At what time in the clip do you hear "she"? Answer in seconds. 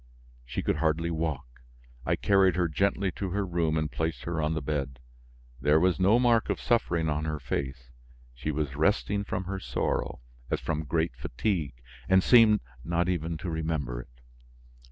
0.45-0.63, 8.33-8.49